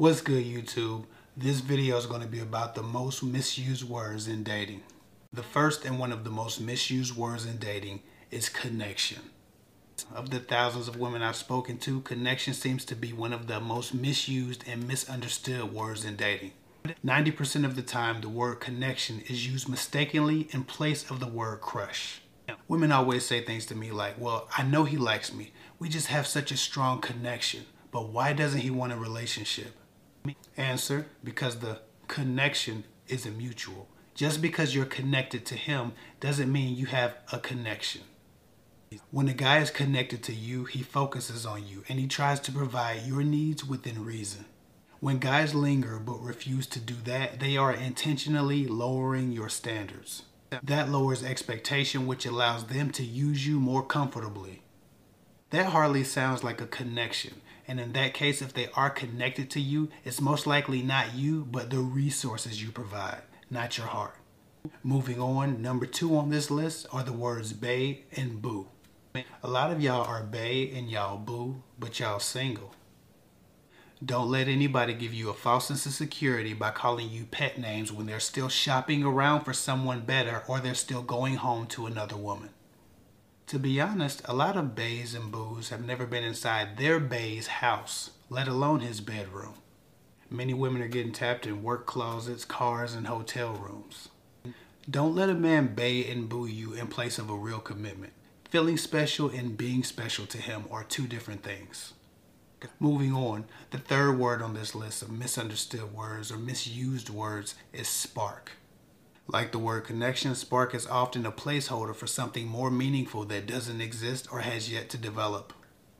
[0.00, 1.04] What's good YouTube?
[1.36, 4.80] This video is going to be about the most misused words in dating.
[5.30, 8.00] The first and one of the most misused words in dating
[8.30, 9.18] is connection.
[10.14, 13.60] Of the thousands of women I've spoken to, connection seems to be one of the
[13.60, 16.52] most misused and misunderstood words in dating.
[17.04, 21.60] 90% of the time, the word connection is used mistakenly in place of the word
[21.60, 22.22] crush.
[22.68, 25.52] Women always say things to me like, Well, I know he likes me.
[25.78, 27.66] We just have such a strong connection.
[27.92, 29.74] But why doesn't he want a relationship?
[30.56, 33.88] Answer Because the connection isn't mutual.
[34.14, 38.02] Just because you're connected to him doesn't mean you have a connection.
[39.10, 42.52] When a guy is connected to you, he focuses on you and he tries to
[42.52, 44.46] provide your needs within reason.
[44.98, 50.24] When guys linger but refuse to do that, they are intentionally lowering your standards.
[50.62, 54.62] That lowers expectation, which allows them to use you more comfortably.
[55.50, 57.40] That hardly sounds like a connection.
[57.66, 61.44] And in that case, if they are connected to you, it's most likely not you,
[61.44, 64.14] but the resources you provide, not your heart.
[64.84, 68.68] Moving on, number two on this list are the words bae and boo.
[69.42, 72.74] A lot of y'all are bae and y'all boo, but y'all single.
[74.04, 77.92] Don't let anybody give you a false sense of security by calling you pet names
[77.92, 82.16] when they're still shopping around for someone better or they're still going home to another
[82.16, 82.50] woman.
[83.50, 87.48] To be honest, a lot of baes and boos have never been inside their bae's
[87.48, 89.54] house, let alone his bedroom.
[90.30, 94.08] Many women are getting tapped in work closets, cars, and hotel rooms.
[94.88, 98.12] Don't let a man bay and boo you in place of a real commitment.
[98.48, 101.94] Feeling special and being special to him are two different things.
[102.78, 107.88] Moving on, the third word on this list of misunderstood words or misused words is
[107.88, 108.52] spark.
[109.32, 113.80] Like the word connection, spark is often a placeholder for something more meaningful that doesn't
[113.80, 115.52] exist or has yet to develop.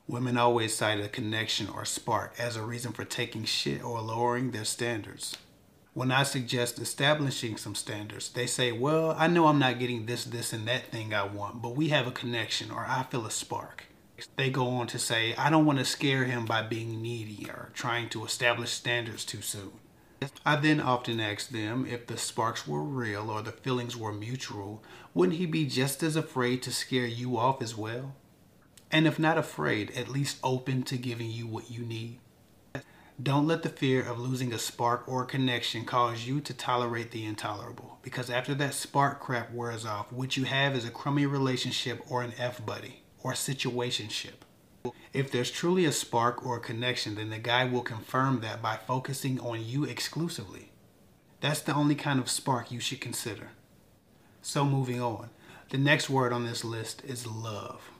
[0.08, 4.50] Women always cite a connection or spark as a reason for taking shit or lowering
[4.50, 5.36] their standards.
[5.94, 10.24] When I suggest establishing some standards, they say, Well, I know I'm not getting this,
[10.24, 13.30] this, and that thing I want, but we have a connection or I feel a
[13.30, 13.84] spark.
[14.34, 17.70] They go on to say, I don't want to scare him by being needy or
[17.74, 19.70] trying to establish standards too soon.
[20.44, 24.82] I then often asked them if the sparks were real or the feelings were mutual,
[25.14, 28.14] wouldn't he be just as afraid to scare you off as well?
[28.90, 32.18] And if not afraid, at least open to giving you what you need.
[33.22, 37.24] Don't let the fear of losing a spark or connection cause you to tolerate the
[37.24, 42.02] intolerable, because after that spark crap wears off, what you have is a crummy relationship
[42.10, 44.42] or an F buddy or situationship.
[45.12, 48.76] If there's truly a spark or a connection, then the guy will confirm that by
[48.76, 50.70] focusing on you exclusively.
[51.40, 53.50] That's the only kind of spark you should consider.
[54.42, 55.30] So, moving on,
[55.70, 57.90] the next word on this list is love.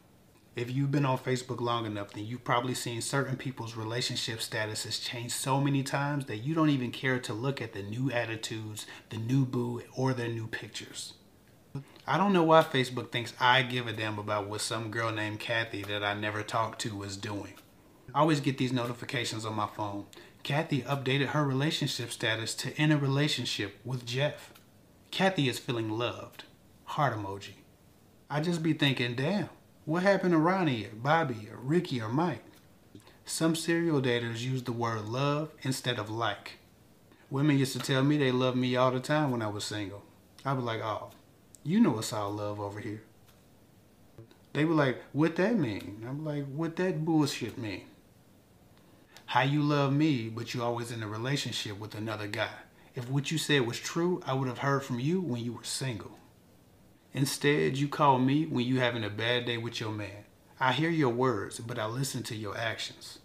[0.57, 5.03] If you've been on Facebook long enough, then you've probably seen certain people's relationship statuses
[5.03, 8.87] change so many times that you don't even care to look at the new attitudes,
[9.11, 11.15] the new boo, or their new pictures.
[12.11, 15.39] I don't know why Facebook thinks I give a damn about what some girl named
[15.39, 17.55] Kathy that I never talked to is doing.
[18.13, 20.07] I always get these notifications on my phone.
[20.43, 24.53] Kathy updated her relationship status to in a relationship with Jeff.
[25.13, 26.43] Kathy is feeling loved.
[26.83, 27.53] Heart emoji.
[28.29, 29.49] I just be thinking, damn,
[29.85, 32.43] what happened to Ronnie or Bobby or Ricky or Mike?
[33.25, 36.59] Some serial daters use the word love instead of like.
[37.31, 40.03] Women used to tell me they loved me all the time when I was single.
[40.45, 41.13] I was like, oh,
[41.63, 43.03] you know it's all love over here.
[44.53, 46.05] They were like, what that mean?
[46.09, 47.85] I'm like, what that bullshit mean?
[49.27, 52.49] How you love me, but you always in a relationship with another guy.
[52.95, 55.65] If what you said was true, I would have heard from you when you were
[55.65, 56.19] single.
[57.13, 60.25] Instead, you call me when you having a bad day with your man.
[60.59, 63.21] I hear your words, but I listen to your actions.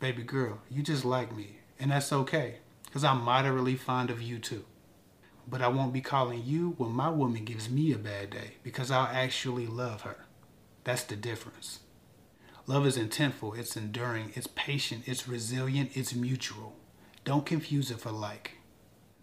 [0.00, 4.38] Baby girl, you just like me, and that's okay, because I'm moderately fond of you
[4.38, 4.64] too
[5.48, 8.90] but I won't be calling you when my woman gives me a bad day because
[8.90, 10.26] I'll actually love her.
[10.84, 11.80] That's the difference.
[12.66, 16.76] Love is intentful, it's enduring, it's patient, it's resilient, it's mutual.
[17.24, 18.58] Don't confuse it for like.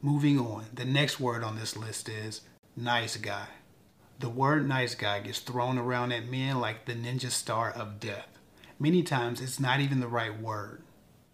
[0.02, 2.42] Moving on, the next word on this list is
[2.76, 3.48] nice guy.
[4.20, 8.40] The word nice guy gets thrown around at men like the ninja star of death.
[8.80, 10.82] Many times it's not even the right word.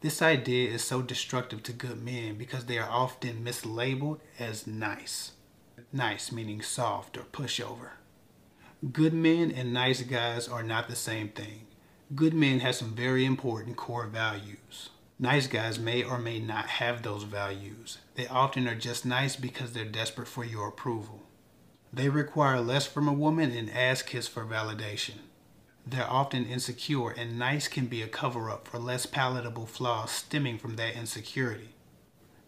[0.02, 5.34] This idea is so destructive to good men because they are often mislabeled as nice.
[5.94, 7.92] Nice meaning soft or pushover.
[8.92, 11.68] Good men and nice guys are not the same thing.
[12.16, 14.90] Good men have some very important core values.
[15.20, 18.00] Nice guys may or may not have those values.
[18.16, 21.22] They often are just nice because they're desperate for your approval.
[21.94, 25.20] They require less from a woman and ask his for validation.
[25.86, 30.58] They're often insecure, and nice can be a cover up for less palatable flaws stemming
[30.58, 31.70] from that insecurity.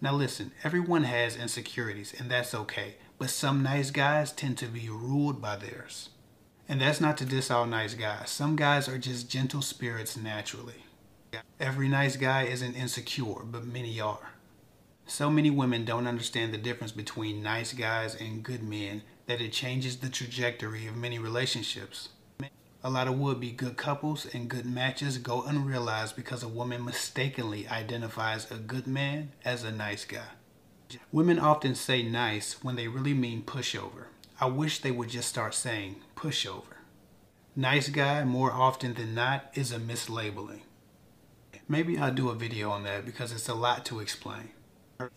[0.01, 4.89] Now, listen, everyone has insecurities, and that's okay, but some nice guys tend to be
[4.89, 6.09] ruled by theirs.
[6.67, 8.29] And that's not to diss all nice guys.
[8.29, 10.83] Some guys are just gentle spirits naturally.
[11.59, 14.33] Every nice guy isn't insecure, but many are.
[15.05, 19.51] So many women don't understand the difference between nice guys and good men that it
[19.51, 22.09] changes the trajectory of many relationships.
[22.85, 26.83] A lot of would be good couples and good matches go unrealized because a woman
[26.83, 30.27] mistakenly identifies a good man as a nice guy.
[31.11, 34.07] Women often say nice when they really mean pushover.
[34.39, 36.75] I wish they would just start saying pushover.
[37.55, 40.61] Nice guy, more often than not, is a mislabeling.
[41.69, 44.49] Maybe I'll do a video on that because it's a lot to explain.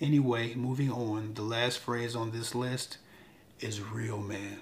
[0.01, 2.99] Anyway, moving on, the last phrase on this list
[3.59, 4.61] is real man.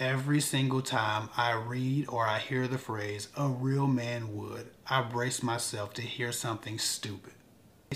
[0.00, 5.02] Every single time I read or I hear the phrase, a real man would, I
[5.02, 7.32] brace myself to hear something stupid.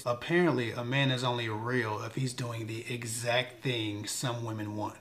[0.04, 4.96] Apparently, a man is only real if he's doing the exact thing some women want.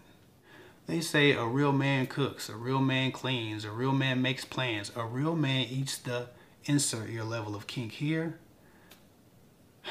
[0.86, 4.92] They say a real man cooks, a real man cleans, a real man makes plans,
[4.96, 6.28] a real man eats the
[6.66, 8.38] insert your level of kink here.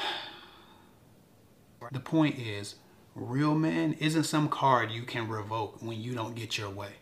[1.91, 2.75] The point is,
[3.15, 7.00] real man isn't some card you can revoke when you don't get your way.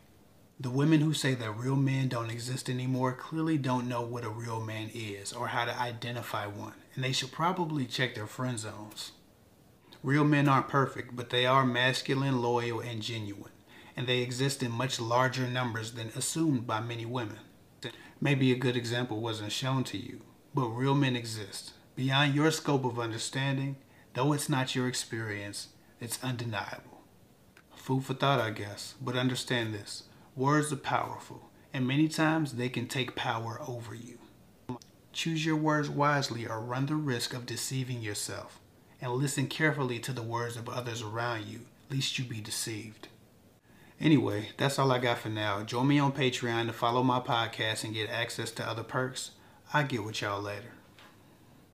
[0.61, 4.29] The women who say that real men don't exist anymore clearly don't know what a
[4.29, 8.59] real man is or how to identify one, and they should probably check their friend
[8.59, 9.13] zones.
[10.03, 13.53] Real men aren't perfect, but they are masculine, loyal, and genuine,
[13.95, 17.39] and they exist in much larger numbers than assumed by many women.
[18.19, 20.19] Maybe a good example wasn't shown to you,
[20.53, 21.71] but real men exist.
[21.95, 23.77] Beyond your scope of understanding,
[24.13, 25.69] though it's not your experience,
[26.01, 27.01] it's undeniable.
[27.77, 30.03] Food for thought, I guess, but understand this.
[30.35, 34.19] Words are powerful, and many times they can take power over you.
[35.11, 38.59] Choose your words wisely or run the risk of deceiving yourself,
[39.01, 43.07] and listen carefully to the words of others around you, lest you be deceived.
[43.99, 45.61] Anyway, that's all I got for now.
[45.63, 49.31] Join me on Patreon to follow my podcast and get access to other perks.
[49.73, 50.73] I'll get with y'all later.